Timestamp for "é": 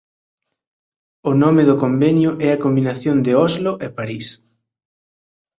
2.47-2.49